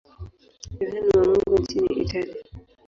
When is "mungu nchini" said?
1.27-1.95